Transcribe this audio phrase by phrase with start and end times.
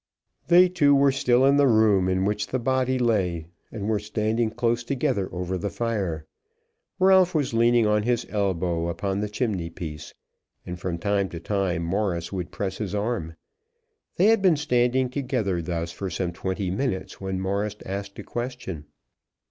[0.47, 4.49] They two were still in the room in which the body lay, and were standing
[4.49, 6.25] close together over the fire.
[6.97, 10.15] Ralph was leaning on his elbow upon the chimneypiece,
[10.65, 13.35] and from time to time Morris would press his arm.
[14.15, 18.85] They had been standing together thus for some twenty minutes when Morris asked a question.